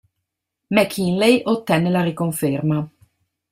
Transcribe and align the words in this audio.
McKinley 0.71 1.41
ottenne 1.45 1.91
la 1.91 2.01
riconferma. 2.01 2.89